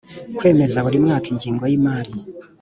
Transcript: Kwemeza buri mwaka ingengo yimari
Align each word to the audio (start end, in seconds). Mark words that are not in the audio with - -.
Kwemeza 0.37 0.83
buri 0.85 0.97
mwaka 1.05 1.27
ingengo 1.33 1.63
yimari 1.71 2.13